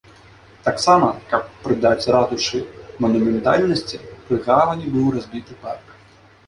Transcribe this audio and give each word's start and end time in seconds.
Таксама, 0.67 1.09
каб 1.33 1.43
прыдаць 1.67 2.09
ратушы 2.15 2.63
манументальнасці, 3.07 4.03
пры 4.27 4.35
гавані 4.51 4.85
быў 4.97 5.07
разбіты 5.19 5.53
парк. 5.67 5.97